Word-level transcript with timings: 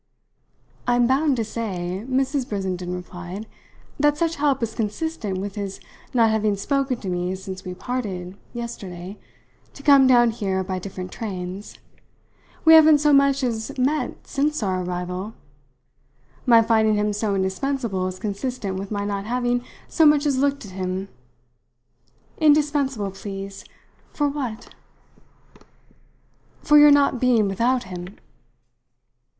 "I'm 0.87 1.05
bound 1.05 1.35
to 1.37 1.45
say," 1.45 2.03
Mrs. 2.09 2.49
Brissenden 2.49 2.95
replied, 2.95 3.45
"that 3.99 4.17
such 4.17 4.37
help 4.37 4.63
is 4.63 4.73
consistent 4.73 5.37
with 5.37 5.53
his 5.53 5.79
not 6.11 6.31
having 6.31 6.55
spoken 6.57 6.99
to 7.01 7.07
me 7.07 7.35
since 7.35 7.63
we 7.63 7.75
parted, 7.75 8.35
yesterday, 8.51 9.19
to 9.75 9.83
come 9.83 10.07
down 10.07 10.31
here 10.31 10.63
by 10.63 10.79
different 10.79 11.11
trains. 11.11 11.77
We 12.65 12.73
haven't 12.73 12.97
so 12.97 13.13
much 13.13 13.43
as 13.43 13.77
met 13.77 14.25
since 14.25 14.63
our 14.63 14.81
arrival. 14.83 15.35
My 16.47 16.63
finding 16.63 16.95
him 16.95 17.13
so 17.13 17.35
indispensable 17.35 18.07
is 18.07 18.17
consistent 18.17 18.77
with 18.79 18.89
my 18.89 19.05
not 19.05 19.25
having 19.25 19.63
so 19.87 20.07
much 20.07 20.25
as 20.25 20.39
looked 20.39 20.65
at 20.65 20.71
him. 20.71 21.09
Indispensable, 22.39 23.11
please, 23.11 23.65
for 24.09 24.27
what?" 24.27 24.73
"For 26.63 26.79
your 26.79 26.89
not 26.89 27.21
being 27.21 27.47
without 27.47 27.83
him." 27.83 28.17